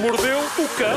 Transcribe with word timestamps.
mordeu 0.00 0.38
o 0.38 0.68
cão. 0.78 0.96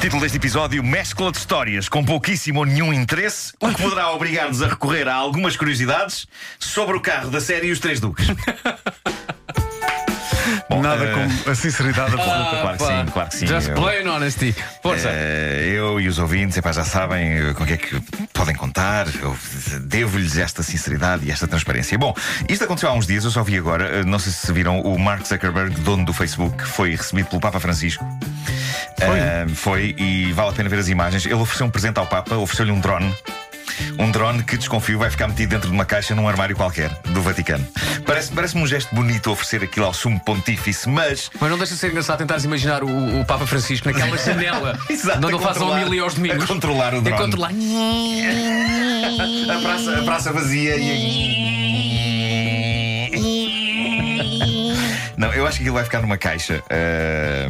Título 0.00 0.22
deste 0.22 0.38
episódio: 0.38 0.82
Mescla 0.82 1.30
de 1.30 1.38
histórias 1.38 1.88
com 1.88 2.04
pouquíssimo 2.04 2.60
ou 2.60 2.64
nenhum 2.66 2.92
interesse, 2.92 3.52
o 3.60 3.68
que 3.68 3.82
poderá 3.82 4.10
obrigar-nos 4.12 4.62
a 4.62 4.68
recorrer 4.68 5.06
a 5.08 5.14
algumas 5.14 5.56
curiosidades 5.56 6.26
sobre 6.58 6.96
o 6.96 7.00
carro 7.00 7.30
da 7.30 7.40
série 7.40 7.70
Os 7.70 7.80
Três 7.80 8.00
Duques. 8.00 8.26
Bom, 10.70 10.80
Nada 10.80 11.04
eh, 11.04 11.12
como 11.12 11.50
a 11.50 11.54
sinceridade 11.54 12.14
absoluta. 12.14 12.60
Claro 12.60 12.78
que 12.78 12.84
sim, 12.84 13.12
claro 13.12 13.28
que 13.28 13.36
sim. 13.36 13.46
Just 13.46 13.68
Eu- 13.68 13.74
plain 13.74 14.06
honesty. 14.08 14.54
Força. 14.82 15.08
Eh, 15.10 15.72
eu 15.74 16.00
e 16.00 16.08
os 16.08 16.18
ouvintes 16.18 16.56
epá, 16.56 16.72
já 16.72 16.84
sabem 16.84 17.52
com 17.54 17.64
o 17.64 17.66
que 17.66 17.72
é 17.74 17.76
que 17.76 18.00
podem 18.32 18.54
contar. 18.78 19.06
Eu 19.20 19.36
devo-lhes 19.82 20.38
esta 20.38 20.62
sinceridade 20.62 21.26
e 21.26 21.30
esta 21.30 21.46
transparência. 21.48 21.98
Bom, 21.98 22.14
isto 22.48 22.64
aconteceu 22.64 22.88
há 22.88 22.92
uns 22.92 23.06
dias, 23.06 23.24
eu 23.24 23.30
só 23.30 23.42
vi 23.42 23.58
agora. 23.58 23.84
eh, 23.98 24.04
Não 24.04 24.18
sei 24.18 24.32
se 24.32 24.52
viram, 24.52 24.80
o 24.80 24.98
Mark 24.98 25.26
Zuckerberg, 25.26 25.74
dono 25.80 26.04
do 26.04 26.12
Facebook, 26.12 26.64
foi 26.64 26.94
recebido 26.94 27.26
pelo 27.28 27.40
Papa 27.40 27.58
Francisco. 27.58 28.04
Foi? 28.98 29.18
Eh, 29.18 29.46
foi 29.54 29.94
e 29.98 30.32
vale 30.32 30.50
a 30.50 30.52
pena 30.52 30.68
ver 30.68 30.78
as 30.78 30.88
imagens. 30.88 31.26
Ele 31.26 31.34
ofereceu 31.34 31.66
um 31.66 31.70
presente 31.70 31.98
ao 31.98 32.06
Papa, 32.06 32.36
ofereceu-lhe 32.36 32.70
um 32.72 32.80
drone. 32.80 33.12
Um 33.98 34.10
drone 34.10 34.42
que, 34.42 34.56
desconfio, 34.56 34.98
vai 34.98 35.10
ficar 35.10 35.28
metido 35.28 35.50
dentro 35.50 35.68
de 35.68 35.74
uma 35.74 35.84
caixa 35.84 36.14
num 36.14 36.28
armário 36.28 36.54
qualquer 36.56 36.90
do 37.06 37.20
Vaticano. 37.22 37.66
Parece- 38.06 38.32
Parece-me 38.32 38.62
um 38.62 38.66
gesto 38.66 38.94
bonito 38.94 39.30
oferecer 39.30 39.62
aquilo 39.64 39.86
ao 39.86 39.94
sumo 39.94 40.18
pontífice, 40.20 40.88
mas 40.88 41.30
Mas 41.40 41.50
não 41.50 41.58
deixa 41.58 41.74
de 41.74 41.80
ser 41.80 41.88
engraçado 41.90 42.18
tentares 42.18 42.44
imaginar 42.44 42.82
o, 42.82 43.20
o 43.20 43.24
Papa 43.24 43.46
Francisco 43.46 43.88
naquela 43.90 44.16
janela 44.18 44.78
Exato, 44.88 45.18
onde 45.18 45.26
a 45.26 45.30
ele 45.36 45.44
faz 45.44 45.56
a 45.60 45.64
homilia 45.64 46.02
aos 46.02 46.14
domingos. 46.14 46.44
a 46.44 46.46
controlar 46.46 46.94
o 46.94 46.98
A 46.98 47.00
drone. 47.00 47.22
controlar. 47.22 47.50
a 49.50 49.60
praça, 49.60 49.98
a 49.98 50.02
praça 50.02 50.32
vazia 50.32 50.76
e. 50.76 51.58
Não, 55.16 55.32
eu 55.32 55.46
acho 55.46 55.56
que 55.56 55.62
aquilo 55.64 55.74
vai 55.74 55.84
ficar 55.84 56.00
numa 56.00 56.16
caixa. 56.16 56.62
ah, 56.70 57.48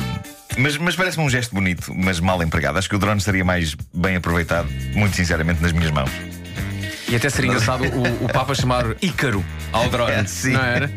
mas, 0.58 0.76
mas 0.76 0.96
parece-me 0.96 1.24
um 1.24 1.30
gesto 1.30 1.54
bonito, 1.54 1.92
mas 1.94 2.20
mal 2.20 2.42
empregado. 2.42 2.78
Acho 2.78 2.88
que 2.88 2.96
o 2.96 2.98
drone 2.98 3.18
estaria 3.18 3.44
mais 3.44 3.74
bem 3.94 4.16
aproveitado, 4.16 4.68
muito 4.94 5.16
sinceramente, 5.16 5.62
nas 5.62 5.72
minhas 5.72 5.90
mãos. 5.90 6.10
E 7.10 7.16
até 7.16 7.30
seria 7.30 7.48
engraçado 7.50 7.84
o, 7.84 8.24
o 8.26 8.28
Papa 8.28 8.54
chamar 8.54 8.84
Ícaro 9.00 9.42
ao 9.72 9.88
drone. 9.90 10.12
É, 10.12 10.24
sim. 10.26 10.52
Não 10.52 10.62
era? 10.62 10.88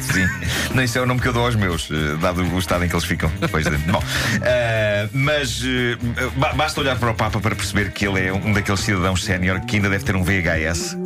Sim. 0.00 0.24
Nem 0.72 0.84
isso 0.84 0.96
é 0.96 1.00
o 1.00 1.06
nome 1.06 1.20
que 1.20 1.26
eu 1.26 1.32
dou 1.32 1.44
aos 1.44 1.56
meus, 1.56 1.88
eh, 1.90 2.16
dado 2.20 2.40
o 2.42 2.58
estado 2.60 2.84
em 2.84 2.88
que 2.88 2.94
eles 2.94 3.04
ficam 3.04 3.28
depois 3.40 3.64
de 3.64 3.70
dentro. 3.72 3.90
Bom, 3.92 4.02
eh, 4.42 5.08
mas 5.12 5.60
ba- 6.36 6.52
basta 6.52 6.80
olhar 6.80 6.96
para 6.96 7.10
o 7.10 7.14
Papa 7.14 7.40
para 7.40 7.56
perceber 7.56 7.90
que 7.90 8.06
ele 8.06 8.28
é 8.28 8.32
um 8.32 8.52
daqueles 8.52 8.78
cidadãos 8.80 9.24
sénior 9.24 9.58
que 9.66 9.74
ainda 9.74 9.90
deve 9.90 10.04
ter 10.04 10.14
um 10.14 10.22
VHS 10.22 10.96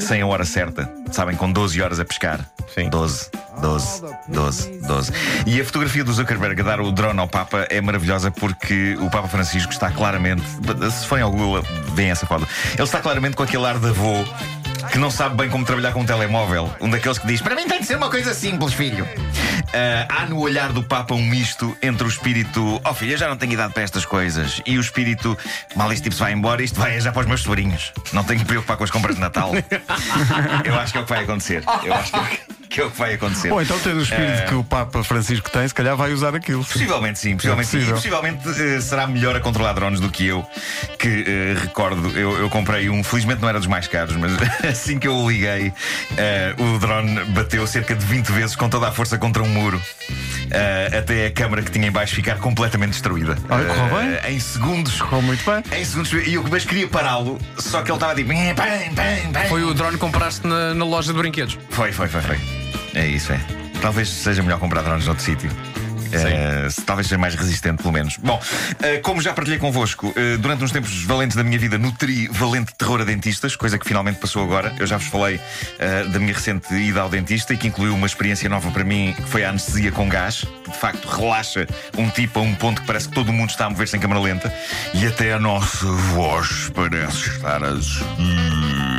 sem 0.00 0.22
a 0.22 0.26
hora 0.26 0.46
certa. 0.46 0.88
Sabem, 1.16 1.34
com 1.34 1.50
12 1.50 1.80
horas 1.80 1.98
a 1.98 2.04
pescar. 2.04 2.46
Sim. 2.74 2.90
12, 2.90 3.30
12, 3.62 4.02
12, 4.28 4.80
12. 4.86 5.12
E 5.46 5.58
a 5.58 5.64
fotografia 5.64 6.04
do 6.04 6.12
Zuckerberg 6.12 6.60
a 6.60 6.62
dar 6.64 6.78
o 6.78 6.92
drone 6.92 7.18
ao 7.18 7.26
Papa 7.26 7.66
é 7.70 7.80
maravilhosa 7.80 8.30
porque 8.30 8.98
o 9.00 9.08
Papa 9.08 9.26
Francisco 9.26 9.72
está 9.72 9.90
claramente. 9.90 10.42
Se 10.92 11.06
forem 11.06 11.24
ao 11.24 11.30
Google, 11.30 11.62
veem 11.94 12.10
essa 12.10 12.26
foto. 12.26 12.46
Ele 12.74 12.82
está 12.82 13.00
claramente 13.00 13.34
com 13.34 13.42
aquele 13.42 13.64
ar 13.64 13.78
de 13.78 13.88
avô 13.88 14.26
que 14.90 14.98
não 14.98 15.10
sabe 15.10 15.36
bem 15.36 15.50
como 15.50 15.64
trabalhar 15.64 15.92
com 15.92 16.00
um 16.00 16.06
telemóvel. 16.06 16.74
Um 16.80 16.88
daqueles 16.90 17.18
que 17.18 17.26
diz: 17.26 17.40
Para 17.40 17.54
mim 17.54 17.66
tem 17.66 17.80
de 17.80 17.86
ser 17.86 17.96
uma 17.96 18.10
coisa 18.10 18.34
simples, 18.34 18.72
filho. 18.72 19.06
Ah, 19.72 20.06
há 20.08 20.26
no 20.26 20.38
olhar 20.38 20.72
do 20.72 20.82
Papa 20.82 21.14
um 21.14 21.22
misto 21.22 21.76
entre 21.82 22.04
o 22.04 22.08
espírito: 22.08 22.80
Oh 22.84 22.94
filho, 22.94 23.12
eu 23.12 23.18
já 23.18 23.28
não 23.28 23.36
tenho 23.36 23.52
idade 23.52 23.72
para 23.72 23.82
estas 23.82 24.04
coisas, 24.04 24.60
e 24.64 24.78
o 24.78 24.80
espírito: 24.80 25.36
Mal 25.74 25.92
este 25.92 26.04
tipo 26.04 26.14
se 26.14 26.20
vai 26.20 26.32
embora, 26.32 26.62
isto 26.62 26.78
vai 26.78 26.96
é 26.96 27.00
já 27.00 27.12
para 27.12 27.20
os 27.20 27.26
meus 27.26 27.42
sobrinhos. 27.42 27.92
Não 28.12 28.24
tenho 28.24 28.38
que 28.38 28.44
me 28.44 28.48
preocupar 28.48 28.76
com 28.76 28.84
as 28.84 28.90
compras 28.90 29.16
de 29.16 29.20
Natal. 29.20 29.52
eu 30.64 30.78
acho 30.78 30.92
que 30.92 30.98
é 30.98 31.00
o 31.00 31.04
que 31.04 31.10
vai 31.10 31.24
acontecer. 31.24 31.62
Eu 31.84 31.94
acho 31.94 32.10
que 32.10 32.18
é 32.18 32.20
o 32.20 32.26
que, 32.26 32.55
que 32.76 32.82
é 32.82 32.84
o 32.84 32.90
que 32.90 32.98
vai 32.98 33.14
acontecer. 33.14 33.50
Ou 33.50 33.62
então, 33.62 33.78
tendo 33.78 34.00
o 34.00 34.02
espírito 34.02 34.42
Eh, 34.42 34.46
que 34.48 34.54
o 34.54 34.62
Papa 34.62 35.02
Francisco 35.02 35.50
tem, 35.50 35.66
se 35.66 35.72
calhar 35.72 35.96
vai 35.96 36.12
usar 36.12 36.34
aquilo. 36.34 36.62
Possivelmente 36.62 37.18
sim, 37.18 37.34
possivelmente 37.34 37.68
sim. 37.68 37.78
E 37.78 37.80
possível. 37.90 37.94
possivelmente 37.96 38.48
eh, 38.62 38.80
será 38.82 39.06
melhor 39.06 39.34
a 39.34 39.40
controlar 39.40 39.72
drones 39.72 39.98
do 39.98 40.10
que 40.10 40.26
eu, 40.26 40.44
que 40.98 41.24
eh, 41.26 41.56
recordo, 41.58 42.10
eu, 42.18 42.36
eu 42.38 42.50
comprei 42.50 42.90
um, 42.90 43.02
felizmente 43.02 43.40
não 43.40 43.48
era 43.48 43.58
dos 43.58 43.66
mais 43.66 43.88
caros, 43.88 44.14
mas 44.16 44.32
assim 44.70 44.98
que 44.98 45.08
eu 45.08 45.14
o 45.16 45.30
liguei, 45.30 45.72
o 46.58 46.78
drone 46.78 47.24
bateu 47.30 47.66
cerca 47.66 47.94
de 47.94 48.04
20 48.04 48.26
vezes 48.32 48.54
com 48.56 48.68
toda 48.68 48.88
a 48.88 48.92
força 48.92 49.16
contra 49.16 49.42
um 49.42 49.48
muro. 49.48 49.80
até 50.98 51.26
a 51.26 51.30
câmara 51.30 51.62
que 51.62 51.70
tinha 51.70 51.88
em 51.88 51.90
baixo 51.90 52.14
ficar 52.14 52.36
completamente 52.36 52.90
destruída. 52.90 53.38
Olha, 53.48 53.64
correu 53.64 53.98
Eh, 54.00 54.32
Em 54.32 54.38
segundos. 54.38 55.00
Correu 55.00 55.22
muito 55.22 55.42
bem. 55.50 55.80
Em 55.80 55.84
segundos. 55.84 56.12
E 56.12 56.34
eu 56.34 56.44
mas 56.50 56.64
queria 56.64 56.86
pará-lo, 56.88 57.38
só 57.58 57.80
que 57.82 57.90
ele 57.90 57.96
estava 57.96 58.14
tipo. 58.14 58.28
"Bem, 58.28 58.54
bem, 58.54 58.92
bem, 58.94 59.32
bem." 59.32 59.48
Foi 59.48 59.62
o 59.64 59.72
drone 59.72 59.92
que 59.94 59.98
compraste 59.98 60.46
na, 60.46 60.74
na 60.74 60.84
loja 60.84 61.12
de 61.12 61.18
brinquedos. 61.18 61.58
Foi, 61.70 61.90
foi, 61.92 62.08
foi, 62.08 62.20
foi. 62.20 62.65
É 62.96 63.06
isso, 63.06 63.32
é. 63.32 63.40
Talvez 63.80 64.08
seja 64.08 64.42
melhor 64.42 64.58
comprar 64.58 64.82
drones 64.82 65.04
noutro 65.06 65.22
sítio. 65.24 65.50
Se- 66.70 66.82
talvez 66.82 67.08
seja 67.08 67.18
mais 67.18 67.34
resistente, 67.34 67.82
pelo 67.82 67.92
menos. 67.92 68.16
Bom, 68.16 68.40
eh, 68.80 68.98
como 68.98 69.20
já 69.20 69.34
partilhei 69.34 69.58
convosco, 69.58 70.14
eh, 70.16 70.36
durante 70.38 70.64
uns 70.64 70.70
tempos 70.70 71.02
valentes 71.04 71.36
da 71.36 71.42
minha 71.44 71.58
vida, 71.58 71.76
nutri 71.76 72.26
valente 72.28 72.72
terror 72.78 73.00
a 73.02 73.04
dentistas, 73.04 73.54
coisa 73.56 73.76
que 73.78 73.86
finalmente 73.86 74.18
passou 74.18 74.42
agora. 74.42 74.72
Eu 74.78 74.86
já 74.86 74.96
vos 74.96 75.08
falei 75.08 75.38
eh, 75.78 76.04
da 76.04 76.18
minha 76.18 76.32
recente 76.32 76.72
ida 76.74 77.00
ao 77.02 77.08
dentista 77.10 77.52
e 77.52 77.56
que 77.58 77.66
incluiu 77.66 77.92
uma 77.94 78.06
experiência 78.06 78.48
nova 78.48 78.70
para 78.70 78.84
mim, 78.84 79.14
que 79.16 79.22
foi 79.24 79.44
a 79.44 79.50
anestesia 79.50 79.92
com 79.92 80.08
gás, 80.08 80.44
que 80.64 80.70
de 80.70 80.78
facto 80.78 81.06
relaxa 81.06 81.66
um 81.98 82.08
tipo 82.08 82.38
a 82.38 82.42
um 82.42 82.54
ponto 82.54 82.80
que 82.80 82.86
parece 82.86 83.08
que 83.08 83.14
todo 83.14 83.32
mundo 83.32 83.50
está 83.50 83.66
a 83.66 83.70
mover-se 83.70 83.96
em 83.96 84.00
câmara 84.00 84.20
lenta 84.20 84.50
e 84.94 85.06
até 85.06 85.32
a 85.34 85.38
nossa 85.40 85.86
voz 85.86 86.70
parece 86.74 87.28
estar 87.30 87.62
assim. 87.62 88.95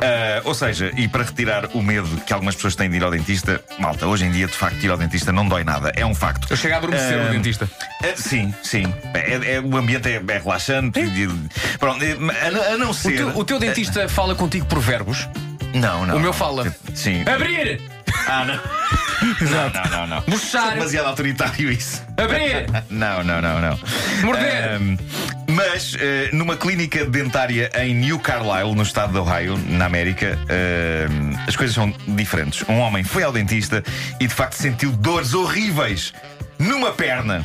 Ah, 0.00 0.40
ou 0.44 0.54
seja, 0.54 0.92
e 0.96 1.08
para 1.08 1.24
retirar 1.24 1.66
o 1.74 1.82
medo 1.82 2.08
que 2.24 2.32
algumas 2.32 2.54
pessoas 2.54 2.76
têm 2.76 2.88
de 2.88 2.96
ir 2.96 3.02
ao 3.04 3.10
dentista, 3.10 3.60
malta, 3.78 4.06
hoje 4.06 4.24
em 4.24 4.30
dia 4.30 4.46
de 4.46 4.52
facto 4.52 4.82
ir 4.82 4.90
ao 4.90 4.96
dentista 4.96 5.32
não 5.32 5.46
dói 5.48 5.64
nada, 5.64 5.92
é 5.96 6.06
um 6.06 6.14
facto. 6.14 6.46
Eu 6.50 6.56
chego 6.56 6.74
a 6.74 6.78
adormecer 6.78 7.18
Ah, 7.18 7.24
no 7.24 7.30
dentista. 7.30 7.68
é, 8.02 8.14
sim, 8.16 8.54
sim. 8.62 8.92
É, 9.14 9.54
é- 9.56 9.60
o 9.60 9.76
ambiente 9.76 10.08
é, 10.08 10.22
é 10.28 10.38
relaxante. 10.38 11.00
e- 11.00 11.28
Pronto, 11.78 12.02
é, 12.04 12.12
a, 12.12 12.50
não- 12.50 12.62
a 12.74 12.76
não 12.76 12.90
O 12.90 12.94
ser. 12.94 13.16
teu, 13.16 13.28
o 13.36 13.44
teu 13.44 13.58
dentista 13.58 14.08
fala 14.08 14.34
contigo 14.34 14.66
por 14.66 14.78
verbos. 14.78 15.28
Não, 15.74 16.06
não. 16.06 16.16
O 16.16 16.20
meu 16.20 16.32
fala. 16.32 16.74
Sim. 16.94 17.22
Abrir! 17.28 17.80
Ah, 18.26 18.44
não. 18.44 18.60
Não, 19.40 19.70
não, 19.70 19.90
não, 19.90 20.06
não. 20.06 20.24
Murchar. 20.26 20.72
É 20.72 20.74
demasiado 20.74 21.06
autoritário 21.06 21.70
isso. 21.70 22.02
Abrir! 22.16 22.66
Não, 22.90 23.22
não, 23.22 23.40
não, 23.40 23.60
não. 23.60 23.78
Morder. 24.22 24.74
Ahm, 24.74 24.96
mas 25.48 25.96
eh, 26.00 26.30
numa 26.32 26.56
clínica 26.56 27.04
dentária 27.04 27.70
em 27.76 27.94
New 27.94 28.18
Carlisle, 28.18 28.74
no 28.74 28.82
estado 28.82 29.12
de 29.12 29.18
Ohio, 29.18 29.58
na 29.68 29.86
América, 29.86 30.38
ahm, 30.48 31.34
as 31.46 31.56
coisas 31.56 31.74
são 31.74 31.92
diferentes. 32.08 32.64
Um 32.68 32.78
homem 32.78 33.04
foi 33.04 33.22
ao 33.22 33.32
dentista 33.32 33.82
e 34.20 34.26
de 34.26 34.34
facto 34.34 34.54
sentiu 34.54 34.90
dores 34.92 35.34
horríveis 35.34 36.12
numa 36.58 36.92
perna. 36.92 37.44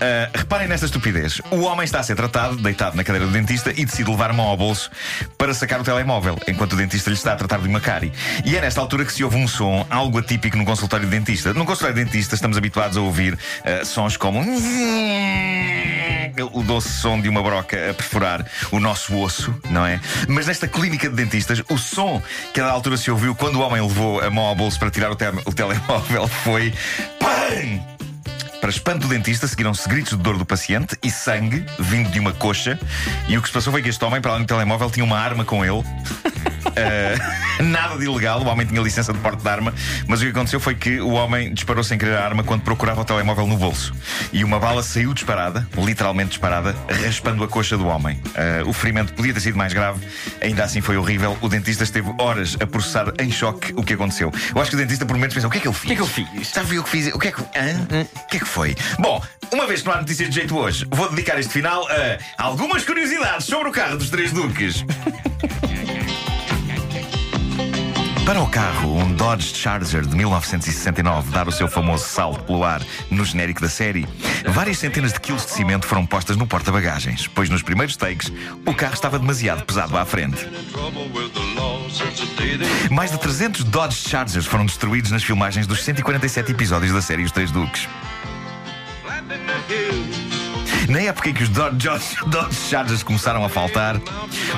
Ah, 0.00 0.28
reparem 0.34 0.68
nesta 0.68 0.86
estupidez. 0.86 1.40
O 1.50 1.62
homem 1.62 1.84
está 1.84 2.00
a 2.00 2.02
ser 2.02 2.14
tratado, 2.16 2.56
deitado 2.56 2.96
na 2.96 3.04
cadeira 3.04 3.26
do 3.26 3.32
dentista, 3.32 3.70
e 3.74 3.84
decide 3.84 4.10
levar 4.10 4.30
a 4.30 4.32
mão 4.32 4.46
ao 4.46 4.56
bolso 4.56 4.90
para 5.38 5.54
sacar 5.54 5.80
o 5.80 5.84
telemóvel, 5.84 6.38
enquanto 6.48 6.72
o 6.74 6.76
dentista 6.76 7.10
lhe 7.10 7.16
está 7.16 7.32
a 7.32 7.36
tratar 7.36 7.60
de 7.60 7.68
uma 7.68 7.80
cárie. 7.80 8.12
E 8.44 8.56
é 8.56 8.60
nesta 8.60 8.80
altura 8.80 9.04
que 9.04 9.12
se 9.12 9.24
ouve 9.24 9.36
um 9.36 9.46
som, 9.48 9.86
algo 9.88 10.18
atípico 10.18 10.56
no 10.56 10.64
consultório 10.64 11.06
de 11.06 11.10
dentista. 11.16 11.52
No 11.54 11.64
consultório 11.64 11.94
de 11.94 12.04
dentista 12.04 12.34
estamos 12.34 12.56
habituados 12.56 12.96
a 12.96 13.00
ouvir 13.00 13.38
ah, 13.64 13.84
sons 13.84 14.16
como. 14.16 14.44
O 16.52 16.62
doce 16.64 16.88
som 16.88 17.20
de 17.20 17.28
uma 17.28 17.42
broca 17.42 17.90
a 17.90 17.94
perfurar 17.94 18.44
o 18.72 18.80
nosso 18.80 19.16
osso, 19.16 19.54
não 19.70 19.86
é? 19.86 20.00
Mas 20.28 20.46
nesta 20.48 20.66
clínica 20.66 21.08
de 21.08 21.14
dentistas, 21.14 21.62
o 21.68 21.78
som 21.78 22.20
que 22.52 22.60
a 22.60 22.64
da 22.64 22.72
altura 22.72 22.96
se 22.96 23.08
ouviu 23.10 23.34
quando 23.36 23.56
o 23.56 23.60
homem 23.60 23.80
levou 23.80 24.20
a 24.20 24.28
mão 24.30 24.44
ao 24.44 24.54
bolso 24.56 24.78
para 24.78 24.90
tirar 24.90 25.10
o, 25.12 25.14
te- 25.16 25.24
o 25.44 25.52
telemóvel 25.52 26.26
foi. 26.26 26.74
PAM! 27.20 27.93
Para 28.64 28.70
espanto 28.70 29.00
do 29.00 29.08
dentista, 29.08 29.46
seguiram-se 29.46 29.86
gritos 29.86 30.16
de 30.16 30.22
dor 30.22 30.38
do 30.38 30.46
paciente 30.46 30.96
e 31.02 31.10
sangue 31.10 31.66
vindo 31.78 32.10
de 32.10 32.18
uma 32.18 32.32
coxa. 32.32 32.80
E 33.28 33.36
o 33.36 33.42
que 33.42 33.48
se 33.48 33.52
passou 33.52 33.70
foi 33.70 33.82
que 33.82 33.90
este 33.90 34.02
homem, 34.02 34.22
para 34.22 34.30
além 34.30 34.44
do 34.44 34.48
telemóvel, 34.48 34.90
tinha 34.90 35.04
uma 35.04 35.18
arma 35.18 35.44
com 35.44 35.62
ele. 35.62 35.84
Uh, 36.74 37.62
nada 37.64 37.96
de 37.96 38.04
ilegal, 38.04 38.40
o 38.42 38.46
homem 38.46 38.66
tinha 38.66 38.80
licença 38.80 39.12
de 39.12 39.18
porte 39.20 39.42
de 39.42 39.48
arma, 39.48 39.72
mas 40.06 40.20
o 40.20 40.24
que 40.24 40.30
aconteceu 40.30 40.58
foi 40.58 40.74
que 40.74 41.00
o 41.00 41.10
homem 41.10 41.52
disparou 41.54 41.84
sem 41.84 41.96
querer 41.96 42.16
a 42.16 42.24
arma 42.24 42.42
quando 42.42 42.62
procurava 42.62 43.00
o 43.00 43.04
telemóvel 43.04 43.46
no 43.46 43.56
bolso. 43.56 43.94
E 44.32 44.42
uma 44.44 44.58
bala 44.58 44.82
saiu 44.82 45.14
disparada, 45.14 45.66
literalmente 45.76 46.30
disparada, 46.30 46.74
raspando 47.04 47.44
a 47.44 47.48
coxa 47.48 47.76
do 47.76 47.86
homem. 47.86 48.20
Uh, 48.26 48.68
o 48.68 48.72
ferimento 48.72 49.12
podia 49.12 49.32
ter 49.32 49.40
sido 49.40 49.56
mais 49.56 49.72
grave, 49.72 50.00
ainda 50.40 50.64
assim 50.64 50.80
foi 50.80 50.96
horrível. 50.96 51.36
O 51.40 51.48
dentista 51.48 51.84
esteve 51.84 52.12
horas 52.18 52.56
a 52.60 52.66
processar 52.66 53.12
em 53.20 53.30
choque 53.30 53.72
o 53.76 53.82
que 53.82 53.94
aconteceu. 53.94 54.32
Eu 54.54 54.60
acho 54.60 54.70
que 54.70 54.76
o 54.76 54.78
dentista, 54.78 55.06
por 55.06 55.14
momentos, 55.14 55.34
pensou: 55.34 55.48
o 55.48 55.52
que 55.52 55.58
é 55.58 55.60
que 55.60 55.68
eu 55.68 55.72
fiz? 55.72 55.84
O 55.84 55.86
que 55.86 55.92
é 55.92 55.96
que 55.96 56.02
eu 56.02 56.06
fiz? 56.06 56.48
Sabe 56.48 56.78
o 56.78 56.84
que 56.84 56.90
fiz? 56.90 57.14
O 57.14 57.18
que 57.18 57.28
é 57.28 57.32
que. 57.32 57.40
Hã? 57.40 58.04
O 58.24 58.26
que 58.28 58.36
é 58.36 58.40
que 58.40 58.46
foi? 58.46 58.74
Bom, 58.98 59.22
uma 59.52 59.66
vez 59.66 59.80
que 59.80 59.86
não 59.86 59.94
há 59.94 59.98
notícias 59.98 60.28
de 60.28 60.34
jeito 60.34 60.56
hoje, 60.56 60.86
vou 60.90 61.08
dedicar 61.10 61.38
este 61.38 61.52
final 61.52 61.86
a 62.38 62.42
algumas 62.42 62.84
curiosidades 62.84 63.46
sobre 63.46 63.68
o 63.68 63.72
carro 63.72 63.96
dos 63.96 64.10
Três 64.10 64.32
Duques. 64.32 64.84
Para 68.26 68.40
o 68.42 68.48
carro, 68.48 68.96
um 68.96 69.12
Dodge 69.12 69.54
Charger 69.54 70.06
de 70.06 70.16
1969 70.16 71.30
dar 71.30 71.46
o 71.46 71.52
seu 71.52 71.68
famoso 71.68 72.06
salto 72.06 72.42
pelo 72.44 72.64
ar 72.64 72.80
no 73.10 73.22
genérico 73.22 73.60
da 73.60 73.68
série, 73.68 74.08
várias 74.46 74.78
centenas 74.78 75.12
de 75.12 75.20
quilos 75.20 75.44
de 75.44 75.52
cimento 75.52 75.86
foram 75.86 76.06
postas 76.06 76.34
no 76.34 76.46
porta-bagagens, 76.46 77.28
pois 77.28 77.50
nos 77.50 77.62
primeiros 77.62 77.96
takes 77.96 78.32
o 78.64 78.74
carro 78.74 78.94
estava 78.94 79.18
demasiado 79.18 79.62
pesado 79.64 79.98
à 79.98 80.06
frente. 80.06 80.48
Mais 82.90 83.10
de 83.10 83.18
300 83.18 83.62
Dodge 83.64 84.08
Chargers 84.08 84.46
foram 84.46 84.64
destruídos 84.64 85.10
nas 85.10 85.22
filmagens 85.22 85.66
dos 85.66 85.84
147 85.84 86.50
episódios 86.50 86.92
da 86.94 87.02
série 87.02 87.24
Os 87.24 87.32
Três 87.32 87.50
Duques. 87.50 87.86
Na 90.88 91.00
época 91.00 91.30
em 91.30 91.34
que 91.34 91.42
os 91.42 91.48
Dodge, 91.48 91.88
Dodge- 92.26 92.56
Chargers 92.68 93.02
começaram 93.02 93.44
a 93.44 93.48
faltar, 93.48 93.96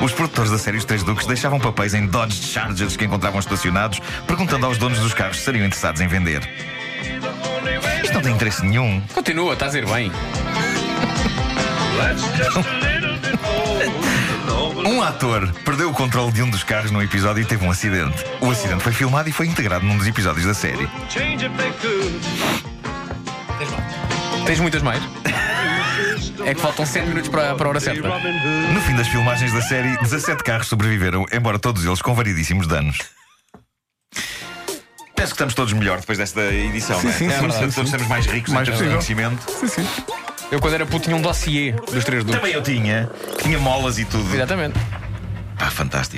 os 0.02 0.12
produtores 0.12 0.50
da 0.50 0.58
série 0.58 0.76
Os 0.76 0.84
Três 0.84 1.02
Duques 1.02 1.26
deixavam 1.26 1.58
papéis 1.60 1.94
em 1.94 2.06
Dodge 2.06 2.42
Chargers 2.42 2.96
que 2.96 3.04
encontravam 3.04 3.38
estacionados, 3.40 4.00
perguntando 4.26 4.66
aos 4.66 4.76
donos 4.78 4.98
dos 4.98 5.14
carros 5.14 5.36
se 5.36 5.40
estariam 5.42 5.64
interessados 5.66 6.00
em 6.00 6.08
vender. 6.08 6.48
Isto 8.02 8.14
não 8.14 8.22
tem 8.22 8.32
interesse 8.34 8.64
nenhum. 8.64 9.00
Continua, 9.14 9.52
estás 9.54 9.74
a 9.74 9.78
ir 9.78 9.86
bem. 9.86 10.12
Um 14.86 15.02
ator 15.02 15.52
perdeu 15.64 15.90
o 15.90 15.92
controle 15.92 16.30
de 16.32 16.42
um 16.42 16.48
dos 16.48 16.62
carros 16.62 16.90
num 16.90 17.02
episódio 17.02 17.42
e 17.42 17.44
teve 17.44 17.64
um 17.64 17.70
acidente. 17.70 18.24
O 18.40 18.50
acidente 18.50 18.82
foi 18.82 18.92
filmado 18.92 19.28
e 19.28 19.32
foi 19.32 19.46
integrado 19.46 19.84
num 19.84 19.96
dos 19.98 20.06
episódios 20.06 20.46
da 20.46 20.54
série. 20.54 20.88
Tens 24.46 24.60
muitas 24.60 24.82
mais? 24.82 25.02
É 26.44 26.54
que 26.54 26.60
faltam 26.60 26.84
7 26.84 27.06
minutos 27.08 27.28
para, 27.28 27.54
para 27.54 27.66
a 27.66 27.70
hora 27.70 27.80
certa. 27.80 28.08
No 28.08 28.80
fim 28.80 28.94
das 28.94 29.08
filmagens 29.08 29.52
da 29.52 29.62
série, 29.62 29.96
17 29.98 30.42
carros 30.44 30.66
sobreviveram, 30.68 31.24
embora 31.32 31.58
todos 31.58 31.84
eles 31.84 32.02
com 32.02 32.14
variedíssimos 32.14 32.66
danos. 32.66 32.98
Penso 35.14 35.28
que 35.30 35.36
estamos 35.36 35.54
todos 35.54 35.72
melhor 35.72 35.98
depois 36.00 36.18
desta 36.18 36.42
edição, 36.42 37.00
Sim, 37.00 37.06
não 37.06 37.12
é? 37.12 37.16
sim, 37.16 37.26
É 37.28 37.30
sim, 37.30 37.40
todos 37.58 37.74
sim. 37.74 37.82
estamos 37.82 38.06
mais 38.06 38.26
ricos 38.26 38.52
Mais 38.52 38.68
em 38.68 38.72
termos 38.72 38.86
de 38.86 38.90
conhecimento. 38.94 39.50
Sim, 39.50 39.68
sim. 39.68 39.88
Eu, 40.50 40.60
quando 40.60 40.74
era 40.74 40.86
puto, 40.86 41.04
tinha 41.04 41.16
um 41.16 41.22
dossiê 41.22 41.72
dos 41.72 42.04
três 42.04 42.22
duques. 42.22 42.38
Também 42.40 42.54
eu 42.54 42.62
tinha, 42.62 43.10
que 43.36 43.44
tinha 43.44 43.58
molas 43.58 43.98
e 43.98 44.04
tudo. 44.04 44.32
Exatamente. 44.34 44.78
Pá, 45.58 45.70
fantástico. 45.70 46.14